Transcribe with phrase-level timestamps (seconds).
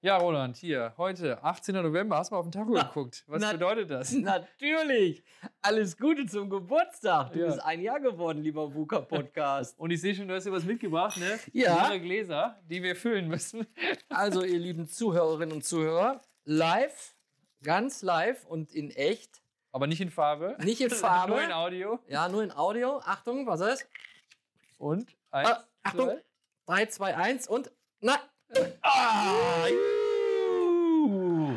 [0.00, 1.74] Ja, Roland, hier, heute, 18.
[1.74, 3.24] November, hast du mal auf den Tacho Na, geguckt?
[3.26, 4.12] Was bedeutet das?
[4.14, 5.24] Natürlich.
[5.60, 7.32] Alles Gute zum Geburtstag.
[7.32, 7.46] Du Ja.
[7.46, 9.76] bist ein Jahr geworden, lieber VUCA Podcast.
[9.76, 11.40] Und ich sehe schon, du hast dir was mitgebracht, ne?
[11.52, 11.88] Ja.
[11.88, 13.66] Leere Gläser, die wir füllen müssen.
[14.08, 17.14] Also, ihr lieben Zuhörerinnen und Zuhörer, live,
[17.64, 19.42] ganz live und in echt.
[19.72, 20.56] Aber nicht in Farbe.
[20.62, 21.32] Nicht in Farbe.
[21.32, 21.98] Nur in Audio.
[22.08, 22.98] Ja, nur in Audio.
[23.00, 23.88] Achtung, was ist?
[24.78, 26.06] Und eins, Ah, Achtung.
[26.06, 26.22] zwei.
[26.66, 27.72] 3, 2, 1 und.
[28.00, 28.16] Na!
[28.82, 29.66] Ah!
[29.68, 31.54] juhu.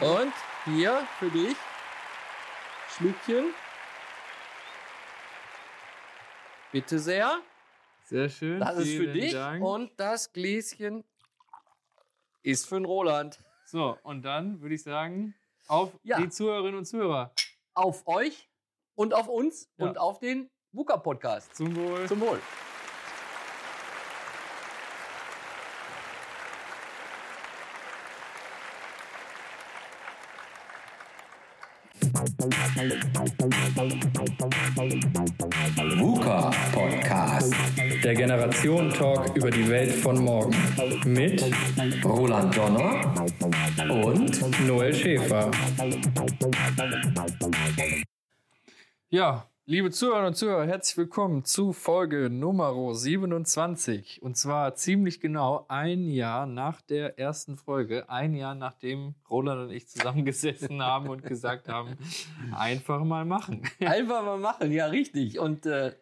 [0.00, 0.32] Und
[0.64, 1.56] hier für dich.
[2.96, 3.54] Schlückchen.
[6.72, 7.40] Bitte sehr.
[8.04, 8.60] Sehr schön.
[8.60, 9.32] Das ist für dich.
[9.32, 9.62] Dank.
[9.62, 11.04] Und das Gläschen
[12.42, 13.42] ist für den Roland.
[13.64, 15.34] So, und dann würde ich sagen,
[15.68, 16.18] auf Ja.
[16.18, 17.32] die Zuhörerinnen und Zuhörer.
[17.74, 18.48] Auf euch
[18.94, 19.86] und auf uns Ja.
[19.86, 21.54] und auf den VUCA-Podcast.
[21.54, 22.06] Zum Wohl.
[22.08, 22.40] Zum Wohl.
[35.96, 37.54] VUCA Podcast.
[38.02, 40.56] Der Generation-Talk über die Welt von morgen.
[41.04, 41.44] Mit
[42.04, 43.14] Roland Donner
[43.88, 45.52] und Noel Schäfer.
[49.10, 54.20] Ja, liebe Zuhörerinnen und Zuhörer, herzlich willkommen zu Folge Nummer 27.
[54.20, 59.70] Und zwar ziemlich genau ein Jahr nach der ersten Folge, ein Jahr nachdem Roland und
[59.70, 61.96] ich zusammengesessen haben und gesagt haben,
[62.52, 63.62] einfach mal machen.
[63.80, 65.38] Einfach mal machen, ja, richtig.
[65.38, 65.94] Und äh,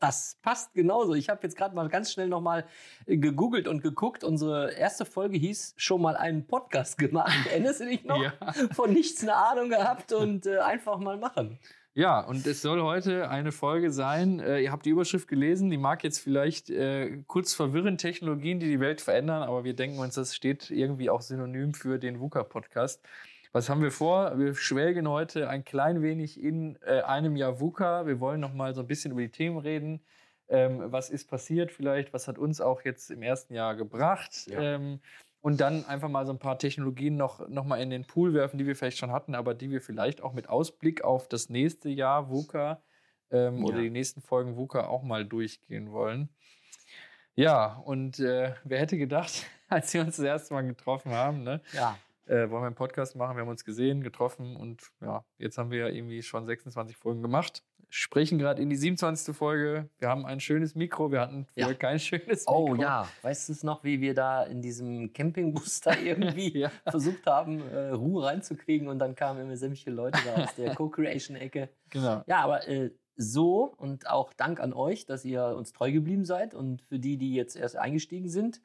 [0.00, 1.14] das passt genauso.
[1.14, 2.66] Ich habe jetzt gerade mal ganz schnell nochmal
[3.06, 4.24] gegoogelt und geguckt.
[4.24, 7.46] Unsere erste Folge hieß schon mal einen Podcast gemacht.
[7.48, 8.20] Erinnerst du dich noch?
[8.20, 8.32] Ja.
[8.72, 11.60] Von nichts eine Ahnung gehabt und äh, einfach mal machen.
[11.98, 14.38] Ja, und es soll heute eine Folge sein.
[14.38, 18.68] Äh, ihr habt die Überschrift gelesen, die mag jetzt vielleicht äh, kurz verwirren, Technologien, die
[18.68, 23.04] die Welt verändern, aber wir denken uns, das steht irgendwie auch synonym für den VUCA-Podcast.
[23.50, 24.38] Was haben wir vor?
[24.38, 28.06] Wir schwelgen heute ein klein wenig in äh, einem Jahr VUCA.
[28.06, 30.00] Wir wollen noch mal so ein bisschen über die Themen reden.
[30.48, 32.12] Ähm, was ist passiert vielleicht?
[32.12, 34.46] Was hat uns auch jetzt im ersten Jahr gebracht?
[34.46, 34.60] Ja.
[34.60, 35.00] Ähm,
[35.40, 38.58] und dann einfach mal so ein paar Technologien noch, noch mal in den Pool werfen,
[38.58, 41.88] die wir vielleicht schon hatten, aber die wir vielleicht auch mit Ausblick auf das nächste
[41.88, 42.82] Jahr VUCA
[43.30, 43.64] ähm, Ja.
[43.64, 46.28] oder die nächsten Folgen VUCA auch mal durchgehen wollen.
[47.34, 51.60] Ja, und äh, wer hätte gedacht, als wir uns das erste Mal getroffen haben, ne,
[51.72, 51.96] Ja.
[52.26, 53.36] äh, wollen wir einen Podcast machen.
[53.36, 57.22] Wir haben uns gesehen, getroffen und ja, jetzt haben wir ja irgendwie schon 26 Folgen
[57.22, 57.62] gemacht.
[57.90, 59.34] Sprechen gerade in die 27.
[59.34, 59.88] Folge.
[59.98, 61.10] Wir haben ein schönes Mikro.
[61.10, 61.72] Wir hatten Ja.
[61.72, 62.82] kein schönes Oh Mikro.
[62.82, 66.70] ja, weißt du es noch, wie wir da in diesem Campingbus da irgendwie Ja.
[66.88, 71.70] versucht haben, äh, Ruhe reinzukriegen und dann kamen immer sämtliche Leute da aus der Co-Creation-Ecke.
[71.90, 72.22] Genau.
[72.26, 76.54] Ja, aber äh, so und auch Dank an euch, dass ihr uns treu geblieben seid
[76.54, 78.60] und für die, die jetzt erst eingestiegen sind.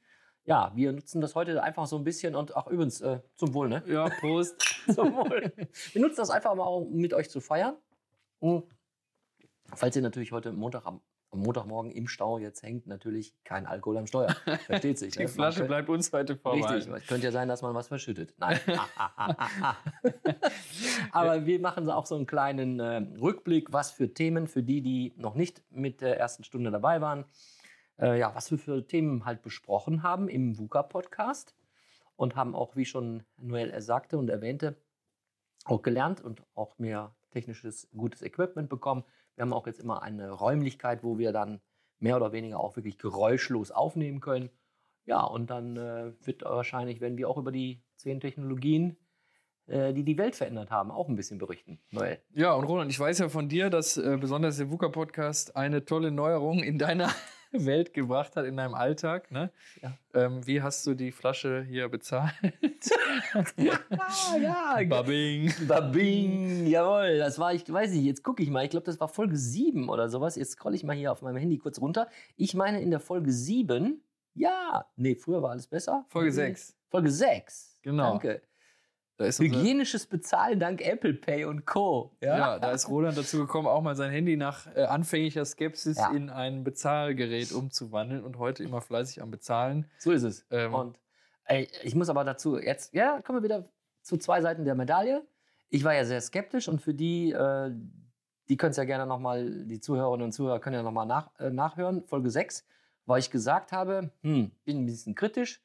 [0.45, 3.69] Ja, wir nutzen das heute einfach so ein bisschen und auch übrigens äh, zum Wohl,
[3.69, 3.81] ne?
[3.87, 4.59] Ja, Prost.
[4.93, 5.53] Zum Wohl.
[5.93, 7.77] Wir nutzen das einfach mal, um mit euch zu feiern.
[8.39, 8.65] Und
[9.75, 11.01] falls ihr natürlich heute Montag am,
[11.31, 14.29] am Montagmorgen im Stau jetzt hängt, natürlich kein Alkohol am Steuer.
[14.65, 15.13] Versteht sich.
[15.13, 15.27] Die ne?
[15.27, 16.93] Flasche Man bleibt uns heute Richtig, vorbehalten.
[16.93, 18.33] es könnte ja sein, dass man was verschüttet.
[18.37, 18.59] Nein.
[21.11, 25.13] Aber wir machen auch so einen kleinen äh, Rückblick, was für Themen für die, die
[25.17, 27.25] noch nicht mit der ersten Stunde dabei waren,
[27.99, 31.55] äh, ja, was wir für Themen halt besprochen haben im VUCA-Podcast
[32.15, 34.75] und haben auch, wie schon Noel sagte und erwähnte,
[35.65, 39.03] auch gelernt und auch mehr technisches gutes Equipment bekommen.
[39.35, 41.61] Wir haben auch jetzt immer eine Räumlichkeit, wo wir dann
[41.99, 44.49] mehr oder weniger auch wirklich geräuschlos aufnehmen können.
[45.05, 48.97] Ja, und dann äh, wird wahrscheinlich, wenn wir auch über die zehn Technologien,
[49.67, 51.79] äh, die die Welt verändert haben, auch ein bisschen berichten.
[51.91, 52.19] Noel.
[52.33, 56.11] Ja, und Roland, ich weiß ja von dir, dass äh, besonders der VUCA-Podcast eine tolle
[56.11, 57.09] Neuerung in deiner
[57.65, 59.31] Welt gebracht hat, in deinem Alltag.
[59.31, 59.51] Ne?
[59.81, 59.93] Ja.
[60.13, 62.33] Ähm, wie hast du die Flasche hier bezahlt?
[63.99, 65.51] Ah, ja, Babing.
[65.67, 69.07] Babing, jawohl, das war, ich weiß nicht, jetzt gucke ich mal, ich glaube, das war
[69.07, 70.35] Folge 7 oder sowas.
[70.35, 72.07] Jetzt scrolle ich mal hier auf meinem Handy kurz runter.
[72.37, 74.01] Ich meine, in der Folge 7,
[74.33, 76.05] ja, nee, früher war alles besser.
[76.09, 76.75] Folge 6.
[76.89, 77.77] Folge 6.
[77.81, 78.11] Genau.
[78.11, 78.41] Danke.
[79.19, 82.11] Hygienisches Bezahlen dank Apple Pay und Co.
[82.21, 86.11] ja, da ist Roland dazu gekommen, auch mal sein Handy nach äh, anfänglicher Skepsis Ja.
[86.11, 89.89] in ein Bezahlgerät umzuwandeln und heute immer fleißig am Bezahlen.
[89.99, 90.45] So ist es.
[90.51, 90.99] Ähm, und
[91.45, 93.69] ey, ich muss aber dazu jetzt, ja, kommen wir wieder
[94.01, 95.25] zu zwei Seiten der Medaille.
[95.69, 97.71] Ich war ja sehr skeptisch und für die, äh,
[98.49, 101.49] die können es ja gerne nochmal, die Zuhörerinnen und Zuhörer können ja nochmal nach, äh,
[101.49, 102.65] nachhören, Folge 6,
[103.05, 105.61] weil ich gesagt habe, hm, bin ein bisschen kritisch,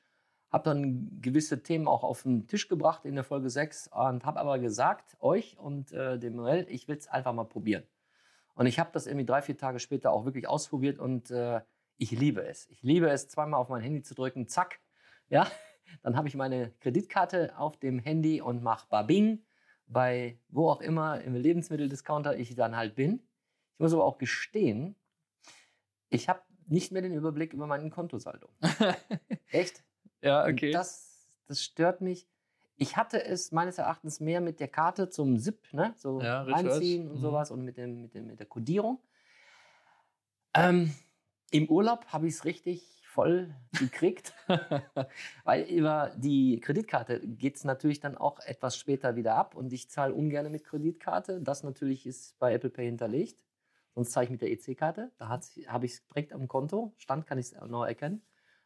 [0.51, 4.41] habe dann gewisse Themen auch auf den Tisch gebracht in der Folge 6 und habe
[4.41, 7.85] aber gesagt, euch und äh, dem Noel, ich will es einfach mal probieren.
[8.55, 11.61] Und ich habe das irgendwie drei, vier Tage später auch wirklich ausprobiert und äh,
[11.97, 12.67] ich liebe es.
[12.71, 14.81] Ich liebe es, zweimal auf mein Handy zu drücken, zack,
[15.29, 15.47] ja,
[16.03, 19.45] dann habe ich meine Kreditkarte auf dem Handy und mache Babing
[19.89, 23.23] bei wo auch immer im Lebensmitteldiscounter ich dann halt bin.
[23.75, 24.97] Ich muss aber auch gestehen,
[26.11, 28.49] ich habe nicht mehr den Überblick über meinen Kontosaldo.
[29.51, 29.83] Echt?
[30.23, 30.71] Ja, Und okay.
[30.73, 32.29] Das, das stört mich.
[32.77, 35.95] Ich hatte es meines Erachtens mehr mit der Karte zum SIP, ne?
[35.97, 37.21] so Ja, reinziehen und Mhm.
[37.21, 39.01] sowas und mit, dem, mit, dem, mit der Codierung.
[40.55, 40.95] Ähm,
[41.51, 44.35] Im Urlaub habe ich es richtig voll gekriegt,
[45.45, 49.89] weil über die Kreditkarte geht es natürlich dann auch etwas später wieder ab und ich
[49.91, 51.41] zahle ungern mit Kreditkarte.
[51.41, 53.43] Das natürlich ist bei Apple Pay hinterlegt.
[53.95, 55.13] Sonst zahle ich mit der EC-Karte.
[55.19, 56.95] Da habe ich es direkt am Konto.
[56.99, 58.23] Stand kann ich es genau erkennen.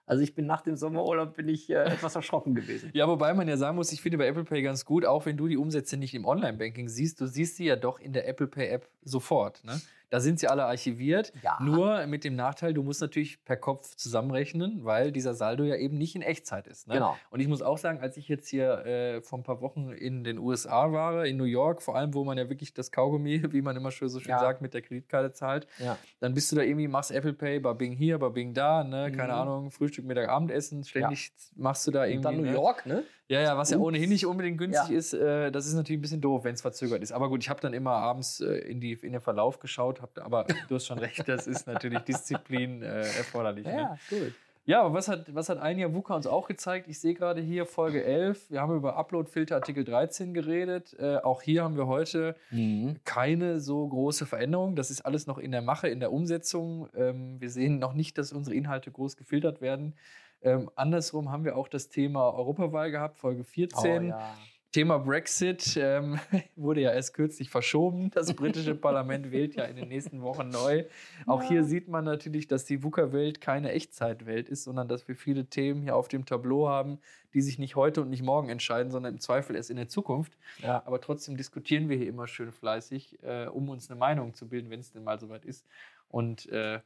[0.07, 2.91] Also ich bin nach dem Sommerurlaub bin ich äh, etwas erschrocken gewesen.
[2.93, 5.37] Ja, wobei man ja sagen muss, ich finde bei Apple Pay ganz gut, auch wenn
[5.37, 8.49] du die Umsätze nicht im Online-Banking siehst, du siehst sie ja doch in der Apple
[8.49, 9.65] Pay-App sofort.
[9.65, 9.81] Ne?
[10.13, 11.33] Da sind sie alle archiviert.
[11.43, 11.57] Ja.
[11.63, 15.97] Nur mit dem Nachteil, du musst natürlich per Kopf zusammenrechnen, weil dieser Saldo ja eben
[15.97, 16.87] nicht in Echtzeit ist.
[16.87, 16.95] Ne?
[16.97, 17.17] Genau.
[17.31, 20.23] Und ich muss auch sagen, als ich jetzt hier äh, vor ein paar Wochen in
[20.23, 23.63] den USA war, in New York, vor allem, wo man ja wirklich das Kaugummi, wie
[23.63, 24.39] man immer so schön Ja.
[24.39, 25.97] sagt, mit der Kreditkarte zahlt, Ja.
[26.21, 29.13] dann bist du da irgendwie, machst Apple Pay, Bing hier, Bing da, ne?
[29.13, 29.39] keine Mhm.
[29.39, 32.23] Ahnung, Frühstück, Mittag, Abendessen, ständig machst du da Und irgendwie.
[32.23, 32.53] dann New ne?
[32.53, 33.03] York, ne?
[33.29, 34.97] Ja, ja, was ja ohnehin nicht unbedingt günstig Ja.
[34.97, 37.13] ist, äh, das ist natürlich ein bisschen doof, wenn es verzögert ist.
[37.13, 40.19] Aber gut, ich habe dann immer abends äh, in, die, in den Verlauf geschaut, hab,
[40.19, 43.65] aber du hast schon recht, das ist natürlich Disziplin äh, erforderlich.
[43.67, 43.99] Ne?
[44.11, 44.33] gut.
[44.65, 46.87] Ja, aber was hat, was hat ein Jahr VUCA uns auch gezeigt?
[46.87, 50.95] Ich sehe gerade hier Folge 11, wir haben über Upload-Filter Artikel 13 geredet.
[51.01, 52.95] Äh, auch hier haben wir heute Mhm.
[53.05, 54.77] keine so große Veränderung.
[54.77, 56.89] Das ist alles noch in der Mache, in der Umsetzung.
[56.95, 59.95] Ähm, wir sehen noch nicht, dass unsere Inhalte groß gefiltert werden.
[60.43, 64.05] Ähm, andersrum haben wir auch das Thema Europawahl gehabt, Folge 14.
[64.05, 64.37] Oh, ja.
[64.73, 66.19] Thema Brexit ähm,
[66.57, 68.11] wurde ja erst kürzlich verschoben.
[68.11, 70.85] Das britische Parlament wählt ja in den nächsten Wochen neu.
[71.27, 75.45] Auch hier sieht man natürlich, dass die VUCA-Welt keine Echtzeitwelt ist, sondern dass wir viele
[75.45, 76.99] Themen hier auf dem Tableau haben,
[77.35, 80.39] die sich nicht heute und nicht morgen entscheiden, sondern im Zweifel erst in der Zukunft.
[80.63, 80.83] Ja.
[80.87, 84.71] Aber trotzdem diskutieren wir hier immer schön fleißig, äh, um uns eine Meinung zu bilden,
[84.71, 85.67] wenn es denn mal soweit ist.
[86.09, 86.81] Und äh,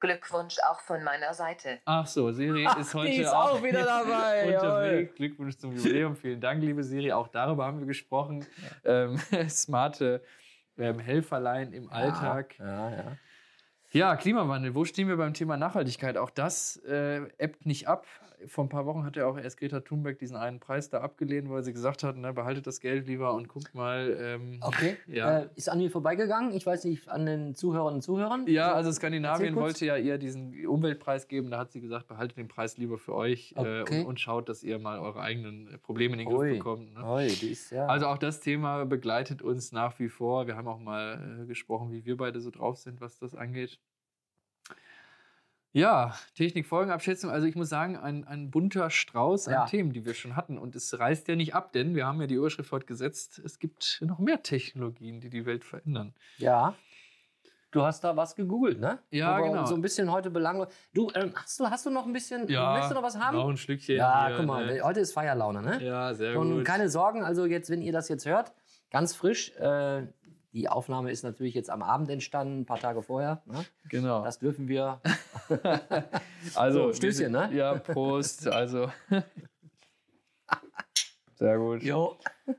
[0.00, 1.80] Glückwunsch auch von meiner Seite.
[1.84, 5.14] ach so, Siri ist heute ist auch wieder dabei, unterwegs.
[5.14, 6.16] Glückwunsch zum Jubiläum.
[6.16, 7.12] Vielen Dank, liebe Siri.
[7.12, 8.46] Auch darüber haben wir gesprochen.
[8.84, 10.22] Ähm, smarte
[10.78, 12.58] ähm, Helferlein im Alltag.
[12.58, 13.16] Ja, ja.
[13.92, 14.74] Ja, Klimawandel.
[14.74, 16.18] Wo stehen wir beim Thema Nachhaltigkeit?
[16.18, 18.06] Auch das äh, ebbt nicht ab.
[18.46, 21.48] Vor ein paar Wochen hat ja auch erst Greta Thunberg diesen einen Preis da abgelehnt,
[21.50, 24.16] weil sie gesagt hat, ne, behaltet das Geld lieber und guckt mal.
[24.20, 24.96] Ähm, Okay.
[25.06, 25.40] Ja.
[25.40, 26.52] Äh, ist an mir vorbeigegangen.
[26.52, 28.46] Ich weiß nicht, an den Zuhörerinnen und Zuhörern.
[28.46, 31.50] Ja, So, also Skandinavien wollte ja ihr diesen Umweltpreis geben.
[31.50, 34.00] Da hat sie gesagt, behaltet den Preis lieber für euch äh, Okay.
[34.00, 36.52] und, und schaut, dass ihr mal eure eigenen äh, Probleme in den Griff Ui.
[36.54, 36.94] bekommt.
[36.94, 37.04] Ne?
[37.04, 37.86] Oi, ist ja.
[37.86, 40.46] Also auch das Thema begleitet uns nach wie vor.
[40.46, 43.78] Wir haben auch mal äh, gesprochen, wie wir beide so drauf sind, was das angeht.
[45.76, 47.30] Ja, Technik-Folgenabschätzung.
[47.30, 49.66] Also ich muss sagen, ein, ein bunter Strauß an Ja.
[49.66, 50.56] Themen, die wir schon hatten.
[50.56, 53.58] Und es reißt ja nicht ab, denn wir haben ja die Überschrift heute gesetzt, es
[53.58, 56.14] gibt noch mehr Technologien, die die Welt verändern.
[56.38, 56.74] ja.
[57.72, 59.00] Du hast da was gegoogelt, ne?
[59.10, 59.66] Ja, wir genau.
[59.66, 60.68] So ein bisschen heute belanglos.
[60.94, 62.46] Du, ähm, hast du, hast du noch ein bisschen.
[62.46, 63.36] möchtest du noch was haben?
[63.36, 63.96] Noch ein Schlückchen.
[63.96, 64.80] Ja, hier, guck mal, ne?
[64.82, 65.84] heute ist Feierlaune, ne?
[65.84, 66.64] Ja, sehr Und gut.
[66.64, 68.54] keine Sorgen, also jetzt, wenn ihr das jetzt hört,
[68.90, 69.50] ganz frisch.
[69.56, 70.06] Äh,
[70.56, 73.42] die Aufnahme ist natürlich jetzt am Abend entstanden, ein paar Tage vorher.
[73.44, 73.62] Ne?
[73.90, 74.24] genau.
[74.24, 75.02] Das dürfen wir.
[76.54, 77.50] Also, So, Stößchen, ne?
[77.52, 78.46] Ja, Prost.
[78.48, 78.90] Also.
[81.34, 81.82] Sehr gut.
[81.82, 82.16] Jo.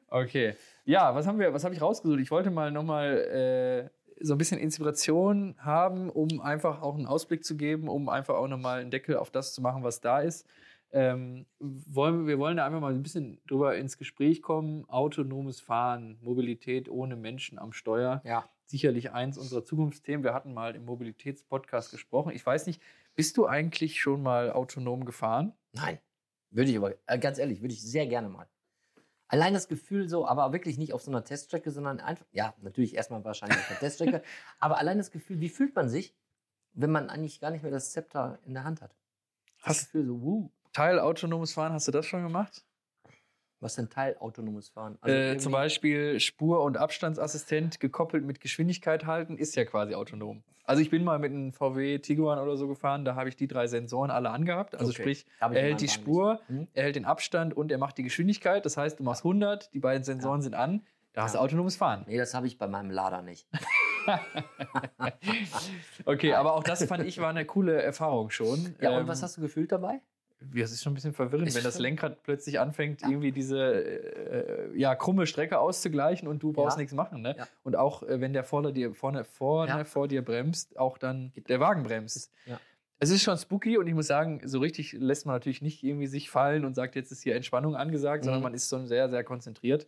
[0.09, 0.55] Okay.
[0.85, 2.19] Ja, was haben wir, was habe ich rausgesucht?
[2.19, 3.89] Ich wollte mal nochmal äh,
[4.23, 8.47] so ein bisschen Inspiration haben, um einfach auch einen Ausblick zu geben, um einfach auch
[8.47, 10.45] nochmal einen Deckel auf das zu machen, was da ist.
[10.91, 14.85] Ähm, wollen, wir wollen da einfach mal ein bisschen drüber ins Gespräch kommen.
[14.89, 18.21] Autonomes Fahren, Mobilität ohne Menschen am Steuer.
[18.23, 18.47] Ja.
[18.67, 20.23] Sicherlich eins unserer Zukunftsthemen.
[20.25, 22.33] Wir hatten mal im Mobilitätspodcast gesprochen.
[22.33, 22.81] Ich weiß nicht,
[23.15, 25.53] bist du eigentlich schon mal autonom gefahren?
[25.71, 25.99] Nein.
[26.51, 28.47] Würde ich aber, äh, ganz ehrlich, würde ich sehr gerne mal.
[29.29, 32.95] Allein das Gefühl so, aber wirklich nicht auf so einer Teststrecke, sondern einfach, ja, natürlich
[32.95, 34.21] erstmal wahrscheinlich auf der Teststrecke,
[34.59, 36.13] aber allein das Gefühl, wie fühlt man sich,
[36.73, 38.95] wenn man eigentlich gar nicht mehr das Zepter in der Hand hat?
[39.59, 42.65] Das Hast- Gefühl so, wuh, Teil autonomes Fahren, hast du das schon gemacht?
[43.59, 44.97] Was denn teilautonomes Fahren?
[45.03, 50.43] äh, irgendwie- zum Beispiel Spur- und Abstandsassistent gekoppelt mit Geschwindigkeit halten, ist ja quasi autonom.
[50.63, 53.47] Also ich bin mal mit einem VW Tiguan oder so gefahren, da habe ich die
[53.47, 54.75] drei Sensoren alle angehabt.
[54.75, 55.01] Also Okay.
[55.01, 56.41] sprich, er hält die Spur.
[56.47, 56.67] Hm?
[56.73, 58.65] er hält den Abstand und er macht die Geschwindigkeit.
[58.65, 60.83] Das heißt, du machst 100, die beiden Sensoren sind an,
[61.13, 61.43] da hast du Ja.
[61.45, 62.03] autonomes Fahren.
[62.07, 63.47] Nee, das habe ich bei meinem Lader nicht.
[66.05, 68.75] Okay, aber auch das fand ich war eine coole Erfahrung schon.
[68.81, 70.01] Ja, und Ähm, was hast du gefühlt dabei?
[70.53, 74.77] Ja, es ist schon ein bisschen verwirrend, wenn das Lenkrad plötzlich anfängt, irgendwie diese äh,
[74.77, 76.81] ja, krumme Strecke auszugleichen und du brauchst Ja.
[76.81, 77.21] nichts machen.
[77.21, 77.35] Ne?
[77.37, 77.47] Ja.
[77.63, 79.83] Und auch äh, wenn der vorne, dir, vorne, vorne Ja.
[79.83, 82.31] vor dir bremst, auch dann der Wagen bremst.
[82.45, 82.59] Ja.
[82.99, 86.07] Es ist schon spooky und ich muss sagen, so richtig lässt man natürlich nicht irgendwie
[86.07, 88.43] sich fallen und sagt, jetzt ist hier Entspannung angesagt, sondern Mhm.
[88.43, 89.87] man ist schon sehr, sehr konzentriert.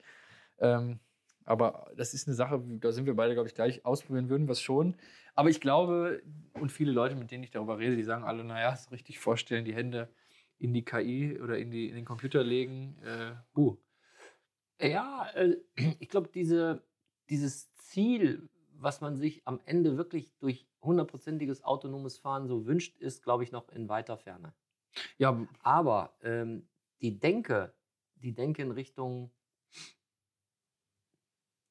[0.59, 0.99] Ähm,
[1.45, 4.61] aber das ist eine Sache, da sind wir beide, glaube ich, gleich ausprobieren würden, was
[4.61, 4.95] schon.
[5.35, 6.21] Aber ich glaube,
[6.53, 9.65] und viele Leute, mit denen ich darüber rede, die sagen alle, naja, so richtig vorstellen,
[9.65, 10.09] die Hände
[10.59, 12.97] in die KI oder in, die, in den Computer legen.
[13.03, 13.77] Äh, uh.
[14.79, 15.57] Ja, äh,
[15.99, 16.83] ich glaube, diese,
[17.29, 23.23] dieses Ziel, was man sich am Ende wirklich durch hundertprozentiges autonomes Fahren so wünscht, ist,
[23.23, 24.53] glaube ich, noch in weiter Ferne.
[25.17, 26.67] Ja, Aber ähm,
[27.01, 27.73] die Denke,
[28.15, 29.31] die Denke in Richtung,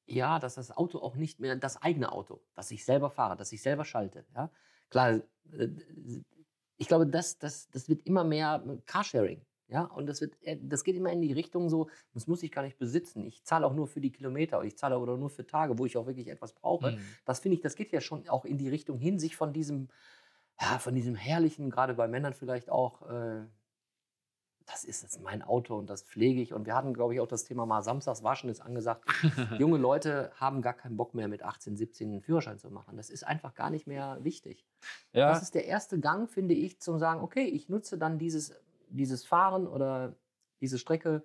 [0.05, 3.51] ja, dass das Auto auch nicht mehr das eigene Auto, dass ich selber fahre, dass
[3.51, 4.25] ich selber schalte.
[4.33, 4.51] Ja?
[4.89, 5.69] Klar, äh,
[6.79, 9.45] ich glaube, das, das, das wird immer mehr Carsharing.
[9.67, 12.51] Ja, und das, wird, äh, das geht immer in die Richtung so, das muss ich
[12.51, 13.23] gar nicht besitzen.
[13.27, 15.95] Ich zahle auch nur für die Kilometer, ich zahle oder nur für Tage, wo ich
[15.95, 16.93] auch wirklich etwas brauche.
[16.93, 16.99] Mhm.
[17.25, 19.89] Das finde ich, das geht ja schon auch in die Richtung hin, sich von diesem,
[20.59, 23.45] ja, von diesem herrlichen, gerade bei Männern vielleicht auch, äh,
[24.71, 26.53] das ist jetzt mein Auto und das pflege ich.
[26.53, 29.03] Und wir hatten, glaube ich, auch das Thema mal samstags waschen ist angesagt.
[29.57, 32.97] Junge Leute haben gar keinen Bock mehr mit 18, 17 einen Führerschein zu machen.
[32.97, 34.65] Das ist einfach gar nicht mehr wichtig.
[35.11, 35.29] ja.
[35.29, 38.53] Das ist der erste Gang, finde ich, zum sagen, okay, ich nutze dann dieses,
[38.89, 40.15] dieses Fahren oder
[40.61, 41.23] diese Strecke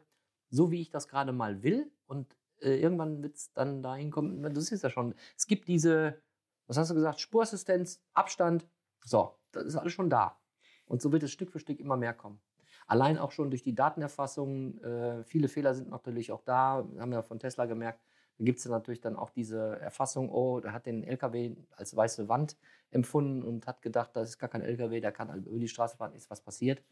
[0.49, 1.91] so, wie ich das gerade mal will.
[2.07, 6.23] Und äh, irgendwann wird es dann dahin kommen, das ist ja schon, es gibt diese,
[6.67, 8.67] was hast du gesagt, Spurassistenz, Abstand,
[9.05, 10.39] so, das ist alles schon da.
[10.87, 12.41] Und so wird es Stück für Stück immer mehr kommen.
[12.87, 17.23] Allein auch schon durch die Datenerfassung, äh, viele Fehler sind natürlich auch da, haben ja
[17.23, 18.01] von Tesla gemerkt,
[18.39, 22.29] da gibt es natürlich dann auch diese Erfassung, oh, der hat den LKW als weiße
[22.29, 22.57] Wand
[22.91, 26.15] empfunden und hat gedacht, das ist gar kein LKW, der kann über die Straße fahren,
[26.15, 26.83] ist was passiert.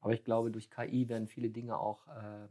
[0.00, 2.48] Aber ich glaube, durch KI werden viele Dinge auch äh,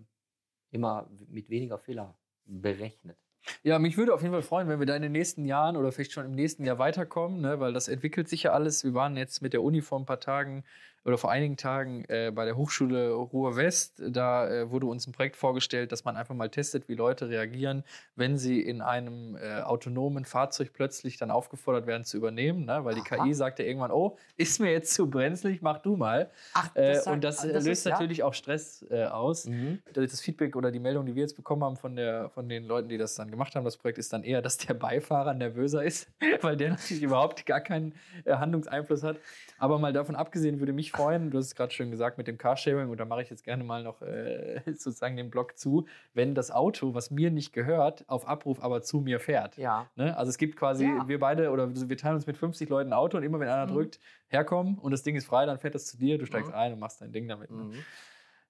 [0.71, 3.17] immer mit weniger Fehler berechnet.
[3.63, 5.91] Ja, mich würde auf jeden Fall freuen, wenn wir da in den nächsten Jahren oder
[5.91, 8.83] vielleicht schon im nächsten Jahr weiterkommen, ne, weil das entwickelt sich ja alles.
[8.83, 10.63] Wir waren jetzt mit der Uni vor ein paar Tagen
[11.03, 14.01] oder vor einigen Tagen äh, bei der Hochschule Ruhr West.
[14.08, 17.84] Da äh, wurde uns ein Projekt vorgestellt, dass man einfach mal testet, wie Leute reagieren,
[18.15, 22.93] wenn sie in einem äh, autonomen Fahrzeug plötzlich dann aufgefordert werden zu übernehmen, ne, weil
[22.96, 23.24] die Aha.
[23.24, 26.29] KI sagt ja irgendwann, oh, ist mir jetzt zu brenzlig, mach du mal.
[26.53, 27.91] Ach, Äh, sagt- und das, äh, das löst ist- ja.
[27.93, 29.79] natürlich auch Stress äh, aus Mhm.
[29.93, 32.89] das Feedback oder die Meldung, die wir jetzt bekommen haben von, der, von den Leuten,
[32.89, 36.08] die das dann gemacht haben, das Projekt ist dann eher, dass der Beifahrer nervöser ist,
[36.41, 37.96] weil der natürlich überhaupt gar keinen
[38.27, 39.17] Handlungseinfluss hat.
[39.58, 42.38] Aber mal davon abgesehen, würde mich freuen, du hast es gerade schon gesagt mit dem
[42.38, 46.36] Carsharing, und da mache ich jetzt gerne mal noch äh, sozusagen den Blog zu, wenn
[46.36, 49.57] das Auto, was mir nicht gehört, auf Abruf aber zu mir fährt.
[49.57, 49.88] Ja.
[49.95, 50.15] Ne?
[50.15, 51.07] Also es gibt quasi, Ja.
[51.07, 53.65] wir beide oder wir teilen uns mit 50 Leuten ein Auto und immer wenn einer
[53.65, 53.75] Mhm.
[53.75, 56.55] drückt, herkommen und das Ding ist frei, dann fährt das zu dir, du steigst Mhm.
[56.55, 57.50] ein und machst dein Ding damit.
[57.51, 57.63] Ne?
[57.63, 57.74] Mhm.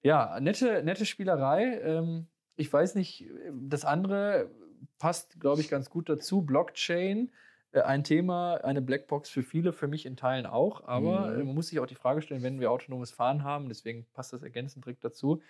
[0.02, 1.80] Ja, nette, nette Spielerei.
[1.82, 4.50] Ähm, ich weiß nicht, das andere
[4.98, 6.42] passt, glaube ich, ganz gut dazu.
[6.42, 7.30] Blockchain,
[7.74, 10.84] ein Thema, eine Blackbox für viele, für mich in Teilen auch.
[10.86, 11.38] Aber Mhm.
[11.38, 14.32] äh, man muss sich auch die Frage stellen, wenn wir autonomes Fahren haben, deswegen passt
[14.32, 15.40] das ergänzend direkt dazu.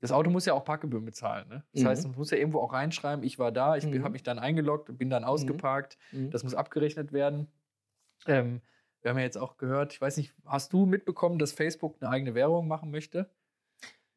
[0.00, 1.48] Das Auto muss ja auch Parkgebühren bezahlen.
[1.48, 1.64] Ne?
[1.72, 1.86] Das Mhm.
[1.86, 4.02] heißt, man muss ja irgendwo auch reinschreiben, ich war da, ich Mhm.
[4.02, 5.98] habe mich dann eingeloggt, bin dann ausgeparkt.
[6.12, 6.30] Mhm.
[6.30, 7.48] Das muss abgerechnet werden.
[8.26, 8.62] Ähm,
[9.02, 12.10] wir haben ja jetzt auch gehört, ich weiß nicht, hast du mitbekommen, dass Facebook eine
[12.10, 13.30] eigene Währung machen möchte?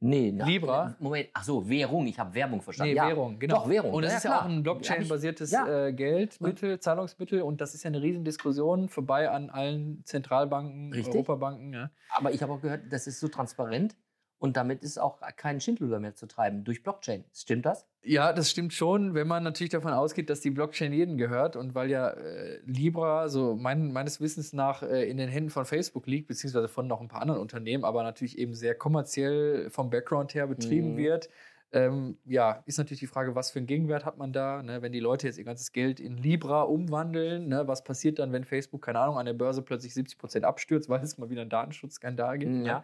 [0.02, 0.96] Nee, na, Libra?
[1.00, 2.92] Moment, ach so, Währung, ich habe Werbung verstanden.
[2.94, 3.08] Nee, ja.
[3.08, 3.56] Währung, genau.
[3.56, 3.94] Doch, Währung.
[3.94, 4.42] Und das Ja, ist ja klar.
[4.42, 5.88] auch ein Blockchain-basiertes Ja.
[5.88, 7.42] äh, Geldmittel, Zahlungsmittel.
[7.42, 11.14] Und das ist ja eine Riesendiskussion vorbei an allen Zentralbanken, Richtig.
[11.14, 11.90] Europabanken.
[12.10, 13.96] Aber ich habe auch gehört, das ist so transparent
[14.40, 17.24] und damit ist auch kein Schindluder mehr zu treiben durch Blockchain.
[17.34, 17.86] Stimmt das?
[18.08, 21.56] ja, das stimmt schon, wenn man natürlich davon ausgeht, dass die Blockchain jedem gehört.
[21.56, 25.66] Und weil ja äh, Libra, so mein, meines Wissens nach, äh, in den Händen von
[25.66, 29.90] Facebook liegt, beziehungsweise von noch ein paar anderen Unternehmen, aber natürlich eben sehr kommerziell vom
[29.90, 30.98] Background her betrieben Mhm.
[30.98, 31.30] wird.
[31.72, 34.62] Ähm, ja, ist natürlich die Frage, was für einen Gegenwert hat man da?
[34.62, 34.82] Ne?
[34.84, 37.68] Wenn die Leute jetzt ihr ganzes Geld in Libra umwandeln, ne?
[37.68, 41.02] was passiert dann, wenn Facebook, keine Ahnung, an der Börse plötzlich 70 Prozent abstürzt, weil
[41.04, 42.52] es mal wieder einen Datenschutzskandal gibt?
[42.52, 42.70] Ne?
[42.70, 42.82] Äh,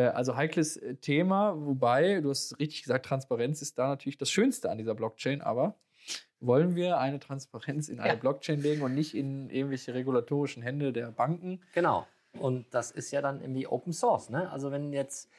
[0.00, 4.70] Also heikles äh, Thema, wobei, du hast richtig gesagt, Transparenz ist da natürlich das Schönste
[4.70, 5.76] an dieser Blockchain, aber
[6.40, 8.14] wollen wir eine Transparenz in eine Ja.
[8.16, 11.60] Blockchain legen und nicht in irgendwelche regulatorischen Hände der Banken?
[11.74, 12.06] Genau.
[12.38, 14.28] Und das ist ja dann irgendwie Open Source.
[14.28, 14.50] Ne?
[14.50, 15.30] Also wenn jetzt,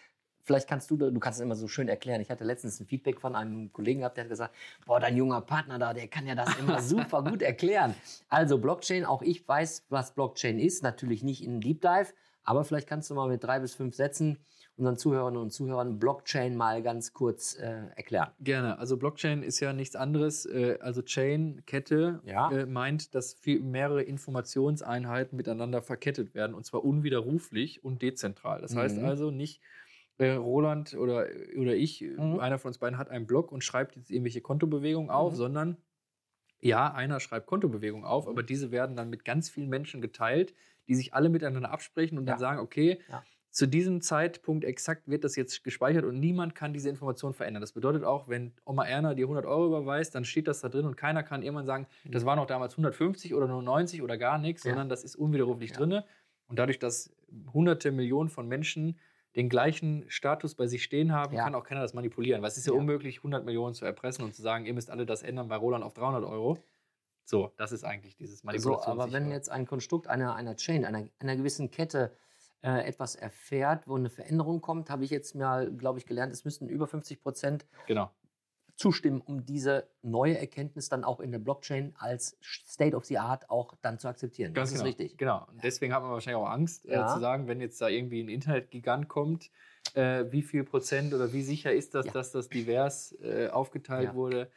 [0.43, 2.21] vielleicht kannst du, du kannst es immer so schön erklären.
[2.21, 5.41] Ich hatte letztens ein Feedback von einem Kollegen gehabt, der hat gesagt, boah, dein junger
[5.41, 7.93] Partner da, der kann ja das immer super gut erklären.
[8.29, 10.81] Also Blockchain, auch ich weiß, was Blockchain ist.
[10.81, 12.13] Natürlich nicht in Deep Dive,
[12.45, 14.37] aber vielleicht kannst du mal mit drei bis fünf Sätzen
[14.77, 18.31] unseren Zuhörerinnen und Zuhörern Blockchain mal ganz kurz äh, erklären.
[18.41, 18.77] Gerne.
[18.77, 20.45] Also Blockchain ist ja nichts anderes.
[20.45, 22.51] Äh, also Chain, Kette, Ja.
[22.51, 28.61] äh, meint, dass viel, mehrere Informationseinheiten miteinander verkettet werden und zwar unwiderruflich und dezentral.
[28.61, 29.05] Das heißt Mhm.
[29.05, 29.61] also nicht,
[30.17, 32.39] äh, Roland oder, oder ich, Mhm.
[32.39, 35.37] einer von uns beiden hat einen Blog und schreibt jetzt irgendwelche Kontobewegungen auf, Mhm.
[35.37, 35.77] sondern
[36.61, 40.53] ja, einer schreibt Kontobewegungen auf, aber diese werden dann mit ganz vielen Menschen geteilt,
[40.87, 42.33] die sich alle miteinander absprechen und Ja.
[42.33, 43.25] dann sagen, okay, Ja.
[43.51, 47.61] zu diesem Zeitpunkt exakt wird das jetzt gespeichert und niemand kann diese Information verändern.
[47.61, 50.85] Das bedeutet auch, wenn Oma Erna dir 100 Euro überweist, dann steht das da drin
[50.85, 54.37] und keiner kann irgendwann sagen, das war noch damals 150 oder nur 90 oder gar
[54.39, 54.71] nichts, Ja.
[54.71, 55.77] sondern das ist unwiderruflich Ja.
[55.77, 56.05] drinne.
[56.47, 57.15] Und dadurch, dass
[57.53, 58.99] hunderte Millionen von Menschen
[59.35, 61.43] den gleichen Status bei sich stehen haben, Ja.
[61.43, 62.41] kann auch keiner das manipulieren.
[62.41, 62.79] Weil es ist ja, Ja.
[62.79, 65.83] unmöglich, 100 Millionen zu erpressen und zu sagen, ihr müsst alle das ändern bei Roland
[65.83, 66.57] auf 300 Euro.
[67.25, 68.87] So, das ist eigentlich dieses So, Manipulations.
[68.87, 72.15] aber wenn jetzt ein Konstrukt einer, einer Chain, einer, einer gewissen Kette
[72.61, 76.45] äh, etwas erfährt, wo eine Veränderung kommt, habe ich jetzt mal, glaube ich, gelernt, es
[76.45, 78.11] müssten über 50 Prozent Genau.
[78.75, 83.49] Zustimmen, um diese neue Erkenntnis dann auch in der Blockchain als State of the Art
[83.49, 84.53] auch dann zu akzeptieren.
[84.53, 84.89] Ganz das genau.
[84.89, 85.17] ist richtig.
[85.17, 85.45] Genau.
[85.49, 87.09] Und deswegen hat man wahrscheinlich auch Angst, Ja.
[87.09, 89.49] äh, zu sagen, wenn jetzt da irgendwie ein Internetgigant kommt,
[89.93, 92.11] äh, wie viel Prozent oder wie sicher ist das, Ja.
[92.11, 94.15] dass das divers äh, aufgeteilt Ja.
[94.15, 94.51] wurde.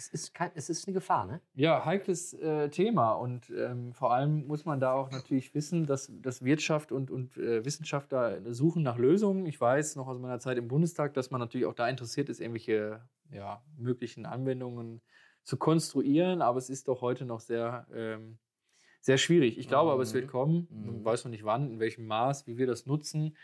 [0.00, 1.42] Es ist, kein, es ist eine Gefahr, ne?
[1.54, 6.10] Ja, heikles äh, Thema und ähm, vor allem muss man da auch natürlich wissen, dass,
[6.22, 9.44] dass Wirtschaft und, und äh, Wissenschaftler suchen nach Lösungen.
[9.44, 12.40] Ich weiß noch aus meiner Zeit im Bundestag, dass man natürlich auch da interessiert ist,
[12.40, 15.02] irgendwelche ja, möglichen Anwendungen
[15.44, 18.38] zu konstruieren, aber es ist doch heute noch sehr, ähm,
[19.02, 19.58] sehr schwierig.
[19.58, 20.30] Ich glaube aber, es wird Mhm.
[20.30, 20.68] kommen.
[20.70, 21.04] Man Mhm.
[21.04, 23.36] weiß noch nicht wann, in welchem Maß, wie wir das nutzen.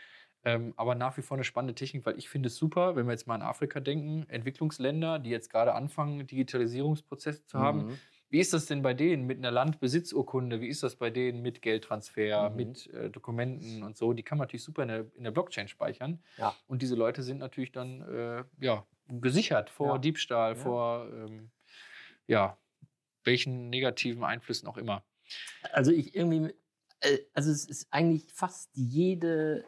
[0.43, 3.11] Ähm, aber nach wie vor eine spannende Technik, weil ich finde es super, wenn wir
[3.11, 7.87] jetzt mal an Afrika denken, Entwicklungsländer, die jetzt gerade anfangen, Digitalisierungsprozesse zu haben.
[7.87, 7.97] Mhm.
[8.29, 10.59] Wie ist das denn bei denen mit einer Landbesitzurkunde?
[10.59, 12.55] Wie ist das bei denen mit Geldtransfer, Mhm.
[12.55, 14.13] mit äh, Dokumenten und so?
[14.13, 16.21] Die kann man natürlich super in der, in der Blockchain speichern.
[16.37, 16.53] Ja.
[16.67, 19.97] Und diese Leute sind natürlich dann äh, ja, gesichert vor Ja.
[19.97, 20.55] Diebstahl, Ja.
[20.55, 21.51] vor ähm,
[22.27, 22.57] ja,
[23.23, 25.03] welchen negativen Einflüssen auch immer.
[25.71, 26.53] Also ich irgendwie,
[26.99, 29.65] äh, also es ist eigentlich fast jede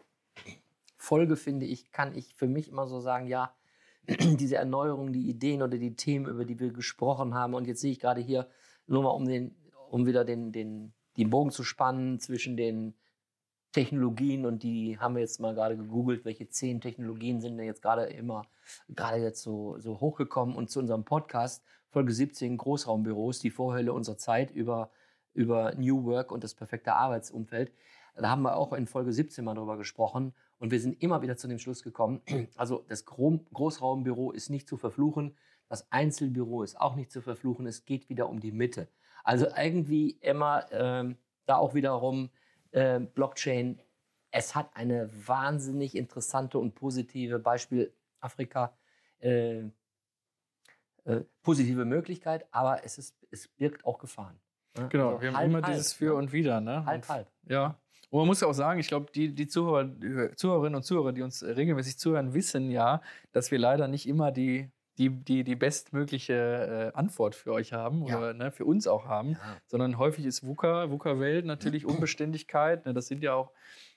[1.00, 3.56] Folge, finde ich, kann ich für mich immer so sagen, ja,
[4.08, 7.54] diese Erneuerung, die Ideen oder die Themen, über die wir gesprochen haben.
[7.54, 8.48] Und jetzt sehe ich gerade hier,
[8.86, 9.56] nur mal um, den,
[9.90, 12.96] um wieder den, den, den Bogen zu spannen zwischen den
[13.72, 17.84] Technologien und die haben wir jetzt mal gerade gegoogelt, welche zehn Technologien sind denn jetzt
[17.84, 18.42] gerade immer,
[18.90, 24.18] gerade jetzt so, so hochgekommen und zu unserem Podcast, Folge 17, Großraumbüros, die Vorhölle unserer
[24.18, 24.90] Zeit über,
[25.34, 27.72] über New Work und das perfekte Arbeitsumfeld.
[28.16, 31.38] Da haben wir auch in Folge 17 mal drüber gesprochen und wir sind immer wieder
[31.38, 32.22] zu dem Schluss gekommen,
[32.56, 35.36] also das Gro Großraumbüro ist nicht zu verfluchen,
[35.68, 38.88] das Einzelbüro ist auch nicht zu verfluchen, es geht wieder um die Mitte.
[39.24, 42.30] Also irgendwie immer ähm, da auch wiederum
[42.72, 43.80] äh, Blockchain,
[44.32, 48.78] es hat eine wahnsinnig interessante und positive, Beispiel Afrika,
[49.20, 49.64] äh,
[51.06, 54.40] äh, positive Möglichkeit, aber es, ist, es birgt auch Gefahren.
[54.78, 54.90] ne?
[54.90, 56.14] Genau, Also wir haben halb, immer halb, dieses Für ne?
[56.16, 56.62] und Wider.
[56.62, 56.86] Ne?
[56.86, 57.32] Halb, halb.
[57.44, 57.80] Ja.
[58.10, 61.12] Und man muss ja auch sagen, ich glaube, die, die Zuhörer, die Zuhörerinnen und Zuhörer,
[61.14, 65.56] die uns regelmäßig zuhören, wissen ja, dass wir leider nicht immer die, die, die, die
[65.56, 68.18] bestmögliche äh, Antwort für euch haben Ja.
[68.18, 69.58] oder ne, für uns auch haben, Ja.
[69.68, 72.86] sondern häufig ist VUCA, VUCA-Welt natürlich Unbeständigkeit.
[72.86, 73.52] Ne, das sind ja auch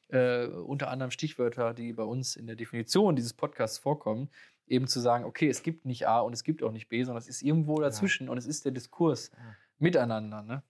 [0.08, 4.28] äh, unter anderem Stichwörter, die bei uns in der Definition dieses Podcasts vorkommen,
[4.66, 7.20] eben zu sagen, okay, es gibt nicht A und es gibt auch nicht B, sondern
[7.22, 9.38] es ist irgendwo dazwischen und es ist der Diskurs Ja.
[9.78, 10.42] miteinander.
[10.42, 10.62] Ne?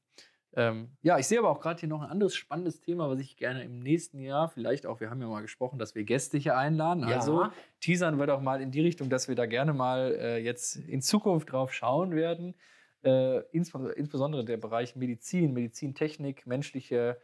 [0.54, 3.36] Ähm, ja, ich sehe aber auch gerade hier noch ein anderes spannendes Thema, was ich
[3.36, 6.56] gerne im nächsten Jahr, vielleicht auch, wir haben ja mal gesprochen, dass wir Gäste hier
[6.56, 7.08] einladen.
[7.08, 7.16] Ja.
[7.16, 7.46] Also
[7.80, 11.00] teasern wir doch mal in die Richtung, dass wir da gerne mal äh, jetzt in
[11.00, 12.54] Zukunft drauf schauen werden.
[13.02, 17.18] Äh, insbesondere, der Bereich Medizin, Medizintechnik, menschliche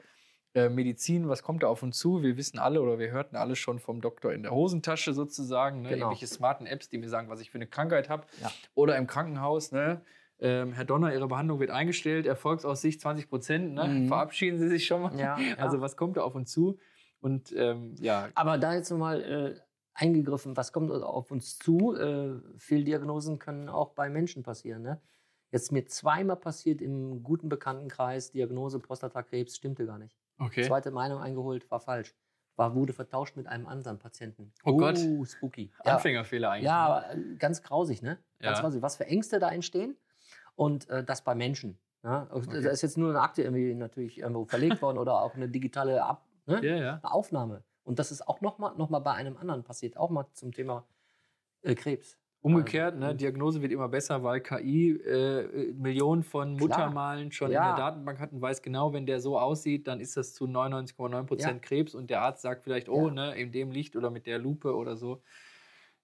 [0.55, 2.23] äh, Medizin, was kommt da auf uns zu?
[2.23, 5.91] Wir wissen alle oder wir hörten alle schon vom Doktor in der Hosentasche sozusagen, ne?
[5.91, 6.07] Genau.
[6.07, 8.27] irgendwelche smarten Apps, die mir sagen, was ich für eine Krankheit habe.
[8.41, 8.51] Ja.
[8.75, 10.01] Oder im Krankenhaus, ne?
[10.40, 13.85] Ähm, Herr Donner, Ihre Behandlung wird eingestellt, Erfolgsaussicht 20 Prozent, ne?
[13.87, 14.09] Mhm.
[14.09, 15.18] verabschieden Sie sich schon mal.
[15.18, 15.57] Ja, ja.
[15.57, 16.79] Also was kommt da auf uns zu?
[17.20, 19.61] Und ähm, ja, Aber da jetzt nochmal äh,
[19.94, 21.94] eingegriffen, was kommt auf uns zu?
[21.96, 24.83] Äh, Fehldiagnosen können auch bei Menschen passieren.
[24.83, 25.01] Ne?
[25.51, 30.16] Jetzt mir zweimal passiert im guten Bekanntenkreis, Diagnose Prostatakrebs, stimmte gar nicht.
[30.38, 30.62] okay.
[30.62, 32.14] Zweite Meinung eingeholt, war falsch.
[32.55, 34.53] War, wurde vertauscht mit einem anderen Patienten.
[34.64, 34.98] Oh Gott.
[35.27, 35.70] spooky.
[35.85, 36.64] Ja, Anfängerfehler eigentlich.
[36.66, 37.33] ja ne?
[37.35, 38.18] äh, ganz grausig, ne?
[38.40, 38.62] Ganz Ja.
[38.62, 38.83] grausig.
[38.83, 39.96] Was für Ängste da entstehen
[40.59, 41.79] und äh, das bei Menschen.
[42.03, 42.27] Ja?
[42.31, 42.62] Okay.
[42.62, 46.03] Da ist jetzt nur eine Akte irgendwie natürlich irgendwo verlegt worden oder auch eine digitale
[46.03, 46.61] Ab ne?
[46.64, 47.01] ja, ja.
[47.03, 47.62] eine Aufnahme.
[47.85, 50.85] Und das ist auch nochmal noch mal bei einem anderen passiert, auch mal zum Thema
[51.62, 52.18] äh, Krebs.
[52.40, 56.55] Umgekehrt, Also, ne, Diagnose wird immer besser, weil KI äh, äh, Millionen von.
[56.55, 57.71] Muttermalen schon Ja.
[57.71, 60.47] in der Datenbank hat und weiß genau, wenn der so aussieht, dann ist das zu
[60.47, 61.68] 99,9 Prozent Ja.
[61.68, 63.14] Krebs und der Arzt sagt vielleicht, oh, Ja.
[63.14, 65.21] ne, in dem Licht oder mit der Lupe oder so.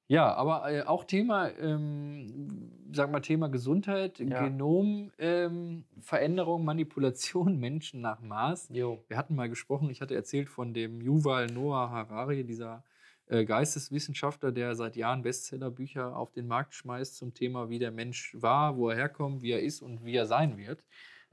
[0.06, 4.44] Ja, aber äh, auch Thema, ähm, sag mal, Thema Gesundheit, Ja.
[4.46, 8.68] Genomveränderung, ähm, Veränderung, Manipulation, Menschen nach Maß.
[8.72, 9.02] Jo.
[9.08, 12.84] Wir hatten mal gesprochen, ich hatte erzählt von dem Yuval Noah Harari, dieser
[13.26, 18.36] äh, Geisteswissenschaftler, der seit Jahren Bestsellerbücher auf den Markt schmeißt zum Thema, wie der Mensch
[18.38, 20.84] war, wo er herkommt, wie er ist und wie er sein wird.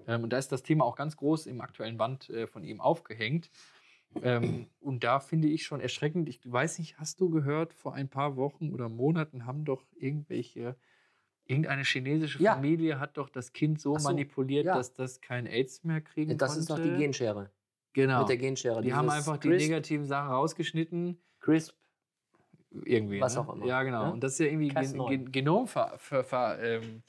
[0.07, 2.79] Ähm, und da ist das Thema auch ganz groß im aktuellen Band äh, von ihm
[2.79, 3.49] aufgehängt.
[4.21, 8.09] Ähm, und da finde ich schon erschreckend, ich weiß nicht, hast du gehört, vor ein
[8.09, 10.75] paar Wochen oder Monaten haben doch irgendwelche,
[11.45, 12.55] irgendeine chinesische Ja.
[12.55, 14.75] Familie hat doch das Kind so, so, manipuliert, ja.
[14.75, 16.59] dass das kein AIDS mehr kriegen Das konnte.
[16.61, 17.51] ist doch die Genschere.
[17.93, 18.19] Genau.
[18.19, 18.81] Mit der Genschere.
[18.81, 21.17] die haben Dieses einfach die Crisp, negativen Sachen rausgeschnitten.
[21.39, 21.75] Crisp.
[22.85, 23.19] Irgendwie.
[23.19, 23.41] Was ne?
[23.41, 23.65] auch immer.
[23.65, 24.03] Ja, genau.
[24.03, 24.09] Ja?
[24.11, 25.05] Und das ist ja irgendwie Gen.
[25.07, 25.99] Gen Genomveränderung.
[25.99, 27.03] Ver Ver ähm,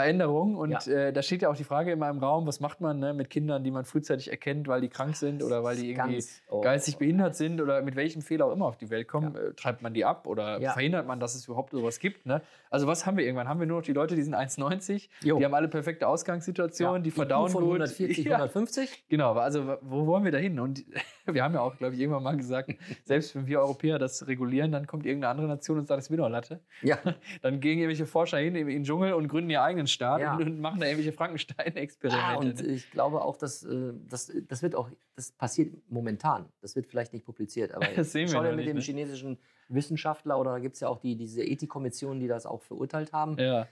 [0.00, 0.56] Veränderung.
[0.56, 0.92] und Ja.
[0.92, 3.30] äh, da steht ja auch die Frage in meinem Raum, was macht man ne, mit
[3.30, 6.60] Kindern, die man frühzeitig erkennt, weil die krank sind oder weil die irgendwie oh.
[6.60, 9.82] geistig behindert sind oder mit welchem Fehler auch immer auf die Welt kommen, äh, treibt
[9.82, 10.72] man die ab oder Ja.
[10.72, 12.26] verhindert man, dass es überhaupt sowas gibt.
[12.26, 12.42] Ne?
[12.70, 13.48] Also was haben wir irgendwann?
[13.48, 15.38] Haben wir nur noch die Leute, die sind 1,90, Jo.
[15.38, 17.72] die haben alle perfekte Ausgangssituationen, die verdauen von gut.
[17.80, 18.36] 140, Ja.
[18.36, 19.04] 150.
[19.08, 20.60] Genau, also wo wollen wir da hin?
[20.60, 20.84] Und
[21.26, 22.70] wir haben ja auch, glaube ich, irgendwann mal gesagt,
[23.04, 26.10] selbst wenn wir Europäer das regulieren, dann kommt irgendeine andere Nation und sagt, das ist
[26.10, 26.60] wieder Latte.
[26.82, 26.98] Ja.
[27.42, 30.36] Dann gehen irgendwelche Forscher hin in den Dschungel und gründen ihren eigenen Staat Ja.
[30.36, 32.38] und, machen da irgendwelche Ah, Frankenstein-Experimente.
[32.38, 32.74] und ne?
[32.74, 36.46] ich glaube auch, dass äh, das, das wird auch, das passiert momentan.
[36.60, 38.76] Das wird vielleicht nicht publiziert, aber Das sehen wir schau dir noch mit nicht, dem
[38.76, 38.82] ne?
[38.82, 43.12] chinesischen Wissenschaftler oder da gibt es ja auch die, diese Ethikkommission, die das auch verurteilt
[43.12, 43.38] haben.
[43.38, 43.66] ja.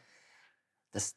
[0.92, 1.16] Das,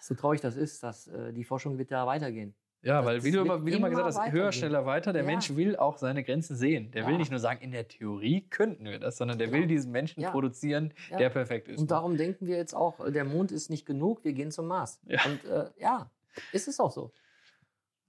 [0.00, 2.54] so traurig das ist, dass äh, die Forschung wird da weitergehen.
[2.82, 5.12] Ja, weil wie du, immer, wie du mal gesagt hast, höher, schneller, weiter.
[5.12, 5.26] Der Ja.
[5.26, 6.90] Mensch will auch seine Grenzen sehen.
[6.92, 7.18] Der will Ja.
[7.18, 9.58] nicht nur sagen, in der Theorie könnten wir das, sondern der Genau.
[9.60, 10.30] will diesen Menschen Ja.
[10.30, 11.80] produzieren, der perfekt ist.
[11.80, 15.00] Und darum denken wir jetzt auch, der Mond ist nicht genug, wir gehen zum Mars.
[15.26, 16.10] Und äh, ja,
[16.52, 17.10] ist es auch so.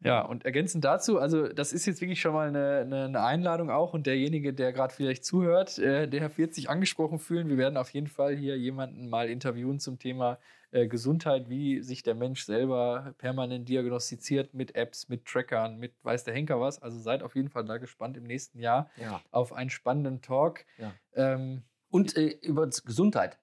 [0.02, 3.70] Ja, und ergänzend dazu, also das ist jetzt wirklich schon mal eine, eine, eine Einladung
[3.70, 7.50] auch und derjenige, der gerade vielleicht zuhört, äh, der wird sich angesprochen fühlen.
[7.50, 10.40] Wir werden auf jeden Fall hier jemanden mal interviewen zum Thema
[10.72, 16.24] äh, Gesundheit, wie sich der Mensch selber permanent diagnostiziert mit Apps, mit Trackern, mit weiß
[16.26, 16.82] der Henker was.
[16.82, 19.22] Also seid auf jeden Fall da gespannt im nächsten Jahr Ja.
[19.32, 20.66] auf einen spannenden Talk.
[20.78, 20.94] Ja.
[21.14, 23.40] Ähm, Und äh, über Gesundheit.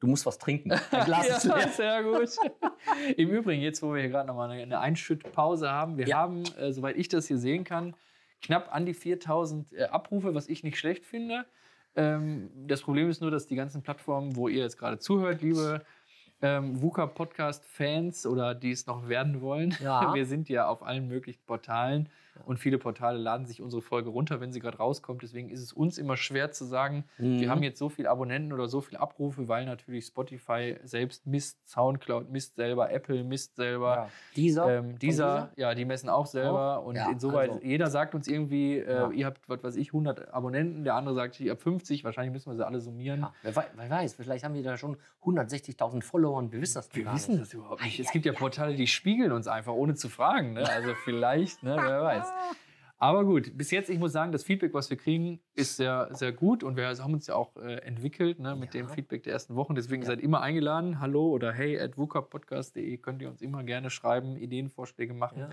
[0.00, 0.72] Du musst was trinken.
[0.72, 1.68] Ein Glas ist ja, leer.
[1.68, 2.30] sehr gut.
[3.16, 6.16] Im Übrigen, jetzt wo wir hier gerade nochmal eine, eine Einschüttpause haben, wir Ja.
[6.16, 7.94] haben, äh, soweit ich das hier sehen kann,
[8.40, 11.44] knapp an die 4000 äh, Abrufe, was ich nicht schlecht finde.
[11.94, 15.84] Ähm, das Problem ist nur, dass die ganzen Plattformen, wo ihr jetzt gerade zuhört, liebe
[16.42, 20.12] ähm, VUCA-Podcast-Fans oder die es noch werden wollen, Ja.
[20.14, 22.08] wir sind ja auf allen möglichen Portalen
[22.44, 25.22] und viele Portale laden sich unsere Folge runter, wenn sie gerade rauskommt.
[25.22, 27.40] Deswegen ist es uns immer schwer zu sagen, Mhm.
[27.40, 31.66] wir haben jetzt so viele Abonnenten oder so viele Abrufe, weil natürlich Spotify selbst misst,
[31.68, 33.94] Soundcloud misst selber, Apple misst selber.
[33.94, 34.08] Ja.
[34.36, 34.78] Dieser.
[34.78, 36.78] Ähm, Von dieser, ja, die messen auch selber.
[36.78, 36.86] Auch?
[36.86, 39.10] Und Ja, insoweit, also- jeder sagt uns irgendwie, äh, Ja.
[39.10, 42.04] ihr habt, was weiß ich, 100 Abonnenten, der andere sagt, ich habe 50.
[42.04, 43.26] Wahrscheinlich müssen wir sie alle summieren.
[43.42, 46.94] Wer, wei- wer weiß, vielleicht haben die da schon 160.000 Follower und wir wissen das
[46.94, 47.42] Wir wissen nicht.
[47.42, 47.98] das überhaupt nicht.
[48.00, 50.52] Es gibt ja Portale, die spiegeln uns einfach, ohne zu fragen.
[50.54, 50.68] Ne?
[50.68, 52.21] Also vielleicht, ne, wer weiß.
[52.98, 56.30] Aber gut, bis jetzt, ich muss sagen, das Feedback, was wir kriegen, ist sehr, sehr
[56.30, 58.82] gut und wir haben uns ja auch äh, entwickelt ne, mit Ja.
[58.82, 59.74] dem Feedback der ersten Wochen.
[59.74, 60.06] Deswegen Ja.
[60.06, 61.00] seid immer eingeladen.
[61.00, 65.38] Hallo oder hey at wukapodcast.de könnt ihr uns immer gerne schreiben, Ideen, Vorschläge machen.
[65.38, 65.48] Ja.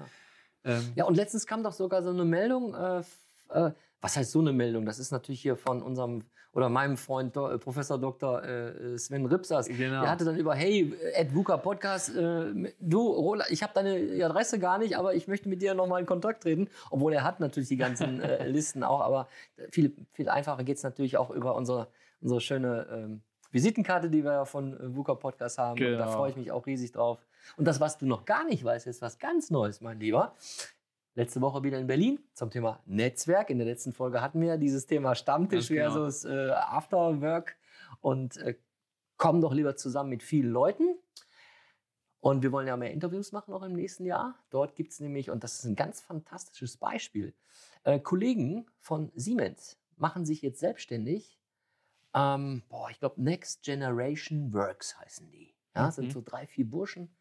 [0.64, 2.76] Ähm, ja, und letztens kam doch sogar so eine Meldung.
[2.76, 3.02] Äh,
[3.50, 4.86] äh, was heißt so eine Meldung?
[4.86, 8.44] Das ist natürlich hier von unserem oder meinem Freund Do äh, Professor Dr.
[8.44, 9.68] Äh, Sven Ripsas.
[9.68, 10.02] Genau.
[10.02, 14.58] Der hatte dann über, hey, Ed Wuka Podcast, äh, du, Roland, ich habe deine Adresse
[14.58, 16.68] gar nicht, aber ich möchte mit dir nochmal in Kontakt treten.
[16.90, 19.28] Obwohl er hat natürlich die ganzen äh, Listen auch, aber
[19.70, 21.88] viel, viel einfacher geht es natürlich auch über unsere,
[22.20, 25.80] unsere schöne ähm, Visitenkarte, die wir ja von äh, Wuka Podcast haben.
[25.80, 26.12] Und da Genau.
[26.12, 27.20] freue ich mich auch riesig drauf.
[27.58, 30.36] Und das, was du noch gar nicht weißt, ist was ganz Neues, mein Lieber.
[31.16, 33.50] Letzte Woche wieder in Berlin zum Thema Netzwerk.
[33.50, 35.92] In der letzten Folge hatten wir dieses Thema Stammtisch genau.
[35.92, 37.58] versus äh, Afterwork.
[38.02, 38.56] Und äh,
[39.18, 40.98] kommen doch lieber zusammen mit vielen Leuten.
[42.22, 44.36] Und wir wollen ja mehr Interviews machen auch im nächsten Jahr.
[44.50, 47.34] Dort gibt es nämlich, und das ist ein ganz fantastisches Beispiel,
[47.84, 51.40] äh, Kollegen von Siemens machen sich jetzt selbstständig.
[52.14, 55.54] Ähm, boah, ich glaube, Next Generation Works heißen die.
[55.76, 55.92] Ja, Mhm.
[55.92, 57.16] sind so drei, vier Burschen,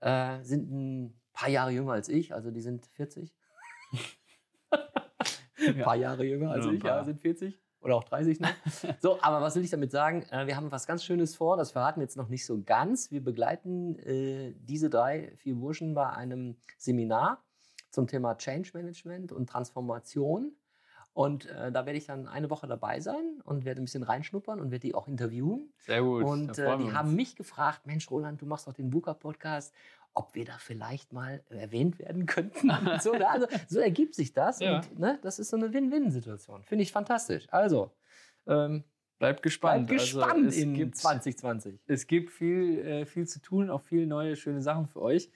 [0.00, 3.32] äh, sind ein paar Jahre jünger als ich, also die sind 40.
[5.58, 8.50] ein paar Jahre jünger als ein ich, ja, sind 40 oder auch 30 noch.
[9.00, 10.24] so, aber was will ich damit sagen?
[10.30, 13.10] Äh, wir haben was ganz Schönes vor, das verraten wir jetzt noch nicht so ganz.
[13.10, 17.44] Wir begleiten äh, diese drei, vier Burschen bei einem Seminar
[17.90, 20.56] zum Thema Change Management und Transformation.
[21.16, 24.60] Und äh, da werde ich dann eine Woche dabei sein und werde ein bisschen reinschnuppern
[24.60, 25.72] und werde die auch interviewen.
[25.78, 26.22] sehr gut.
[26.24, 27.16] Und äh, die wir haben uns.
[27.16, 29.72] mich gefragt, Mensch, Roland, du machst doch den VUCA-Podcast,
[30.12, 32.70] ob wir da vielleicht mal erwähnt werden könnten.
[33.00, 33.26] So, ne?
[33.30, 34.60] also, so ergibt sich das.
[34.60, 34.76] Ja.
[34.80, 36.62] Und ne, das ist so eine Win-Win-Situation.
[36.64, 37.46] Finde ich fantastisch.
[37.50, 37.90] Also,
[38.46, 38.84] ähm,
[39.18, 39.86] Bleibt gespannt.
[39.86, 41.80] bleibt Also, gespannt es in gibt- 2020.
[41.86, 45.30] Es gibt viel, äh, viel zu tun, auch viele neue, schöne Sachen für euch.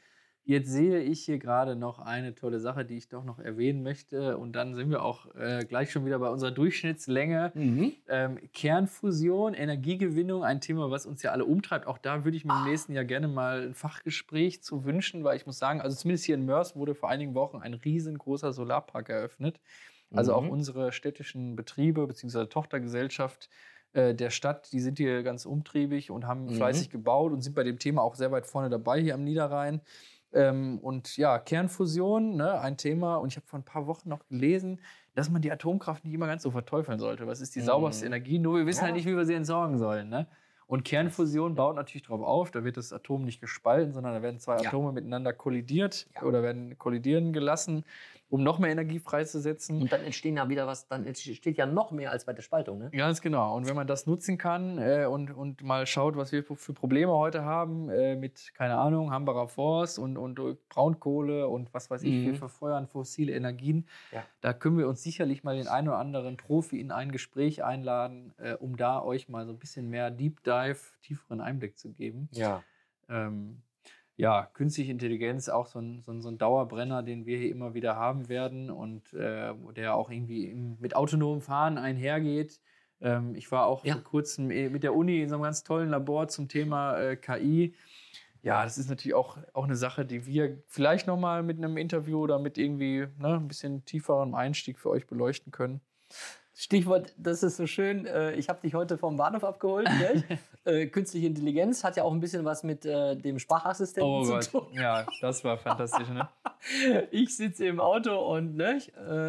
[0.51, 4.37] Jetzt sehe ich hier gerade noch eine tolle Sache, die ich doch noch erwähnen möchte.
[4.37, 7.53] Und dann sind wir auch äh, gleich schon wieder bei unserer Durchschnittslänge.
[7.55, 7.93] Mhm.
[8.09, 11.87] Ähm, Kernfusion, Energiegewinnung, ein Thema, was uns ja alle umtreibt.
[11.87, 15.37] Auch da würde ich mir im nächsten Jahr gerne mal ein Fachgespräch zu wünschen, weil
[15.37, 19.09] ich muss sagen, also zumindest hier in Mörs wurde vor einigen Wochen ein riesengroßer Solarpark
[19.09, 19.61] eröffnet.
[20.13, 20.51] Also auch Mhm.
[20.51, 22.47] unsere städtischen Betriebe bzw.
[22.47, 23.49] Tochtergesellschaft
[23.93, 26.51] äh, der Stadt, die sind hier ganz umtriebig und haben Mhm.
[26.55, 29.81] fleißig gebaut und sind bei dem Thema auch sehr weit vorne dabei hier am Niederrhein.
[30.33, 33.17] Ähm, und ja, Kernfusion, ne, ein Thema.
[33.17, 34.81] Und ich habe vor ein paar Wochen noch gelesen,
[35.15, 37.27] dass man die Atomkraft nicht immer ganz so verteufeln sollte.
[37.27, 37.65] Was ist die Mhm.
[37.65, 38.39] sauberste Energie?
[38.39, 38.85] Nur wir wissen Ja.
[38.87, 40.09] halt nicht, wie wir sie entsorgen sollen.
[40.09, 40.27] Ne?
[40.69, 44.39] Und Kernfusion baut natürlich darauf auf, da wird das Atom nicht gespalten, sondern da werden
[44.39, 44.69] zwei Ja.
[44.69, 46.23] Atome miteinander kollidiert Ja.
[46.23, 47.85] oder werden kollidieren gelassen,
[48.31, 49.83] um noch mehr Energie freizusetzen.
[49.83, 52.79] Und dann entstehen ja wieder was, dann entsteht ja noch mehr als bei der Spaltung.
[52.79, 52.91] Ne?
[52.91, 53.57] Ganz genau.
[53.57, 57.13] Und wenn man das nutzen kann äh, und, und mal schaut, was wir für Probleme
[57.13, 62.11] heute haben äh, mit, keine Ahnung, Hambacher Forst und, und Braunkohle und was weiß ich,
[62.11, 62.27] Mhm.
[62.27, 64.25] wir verfeuern fossile Energien, Ja.
[64.41, 68.33] da können wir uns sicherlich mal den einen oder anderen Profi in ein Gespräch einladen,
[68.39, 72.29] äh, um da euch mal so ein bisschen mehr Deep Dive, tieferen Einblick zu geben.
[72.33, 72.63] Ja.
[73.09, 73.63] Ähm,
[74.21, 77.73] ja, künstliche Intelligenz auch so ein, so, ein, so ein Dauerbrenner, den wir hier immer
[77.73, 82.61] wieder haben werden und äh, der auch irgendwie im, mit autonomem Fahren einhergeht.
[83.01, 83.95] Ähm, ich war auch Ja.
[83.95, 87.17] vor kurzem eh mit der Uni in so einem ganz tollen Labor zum Thema äh,
[87.17, 87.75] KI.
[88.43, 92.21] Ja, das ist natürlich auch, auch eine Sache, die wir vielleicht nochmal mit einem Interview
[92.21, 95.81] oder mit irgendwie ne, ein bisschen tieferem Einstieg für euch beleuchten können.
[96.63, 98.05] Stichwort, das ist so schön.
[98.05, 99.89] äh, Ich habe dich heute vom Bahnhof abgeholt.
[100.67, 104.33] Äh, Künstliche Intelligenz hat ja auch ein bisschen was mit äh, dem Sprachassistenten Oh zu
[104.33, 104.67] Gott, tun.
[104.73, 106.29] ja, das war fantastisch, ne?
[107.11, 108.79] Ich sitze im Auto und ne,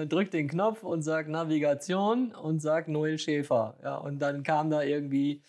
[0.09, 3.77] drück den Knopf und sag Navigation und sag Noel Schäfer.
[3.81, 5.41] Ja, und dann kam da irgendwie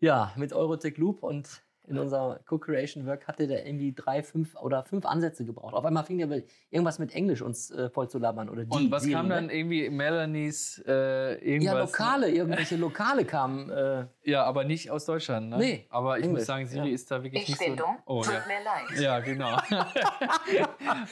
[0.00, 4.84] ja mit Eurotech Loop und in unser Co-Creation Work hatte der irgendwie drei, fünf oder
[4.84, 5.74] fünf Ansätze gebraucht.
[5.74, 8.70] Auf einmal fing der mit- irgendwas mit Englisch uns äh, voll zu labern oder die.
[8.70, 9.34] Und was Siri, kam ne?
[9.34, 11.74] dann irgendwie Melanies äh, irgendwas?
[11.74, 13.70] Ja, Lokale, irgendwelche Lokale kamen.
[13.70, 15.58] Äh, Ja, aber nicht aus Deutschland, ne?
[15.58, 16.94] Nee, Aber ich muss Englisch, sagen, Siri ja.
[16.94, 17.84] ist da wirklich Ich nicht bin so.
[17.84, 17.96] dumm.
[18.06, 18.40] Oh, Tut ja.
[18.46, 19.00] mir leid.
[19.00, 19.56] Ja, genau.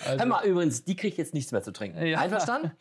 [0.04, 2.04] also, Hör mal, übrigens, die kriegt jetzt nichts mehr zu trinken.
[2.07, 2.18] Ja.
[2.20, 2.72] Einverstanden?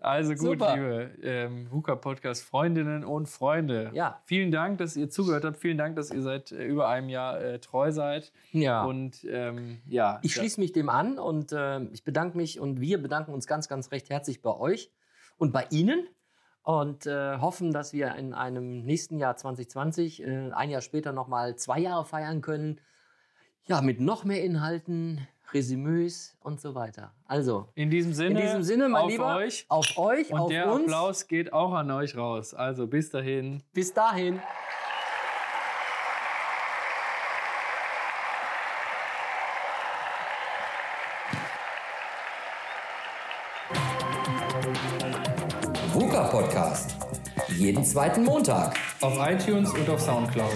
[0.00, 0.74] also gut, Super.
[0.74, 3.90] liebe ähm, VUCA Podcast Freundinnen und Freunde.
[3.94, 4.20] Ja.
[4.24, 5.56] Vielen Dank, dass ihr zugehört habt.
[5.56, 8.32] Vielen Dank, dass ihr seit äh, über einem Jahr äh, treu seid.
[8.52, 8.84] Ja.
[8.84, 10.18] Und ähm, ja.
[10.22, 13.68] Ich schließe mich dem an und äh, ich bedanke mich und wir bedanken uns ganz,
[13.68, 14.92] ganz recht herzlich bei euch
[15.38, 16.06] und bei Ihnen
[16.62, 21.56] und äh, hoffen, dass wir in einem nächsten Jahr 2020, äh, ein Jahr später nochmal
[21.56, 22.80] zwei Jahre feiern können.
[23.66, 27.14] Ja, mit noch mehr Inhalten, Resümees und so weiter.
[27.24, 29.64] Also, in diesem Sinne, in diesem Sinne, mein auf Lieber, euch.
[29.68, 30.84] auf euch, Und auf der uns.
[30.84, 32.52] Applaus geht auch an euch raus.
[32.52, 33.62] Also bis dahin.
[33.72, 34.40] Bis dahin.
[47.58, 48.78] Jeden zweiten Montag.
[49.00, 50.52] Auf iTunes und auf Soundcloud.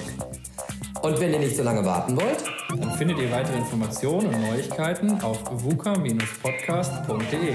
[1.02, 2.44] Und wenn ihr nicht so lange warten wollt,
[2.78, 7.54] Dann findet ihr weitere Informationen und Neuigkeiten auf vuca-podcast.de.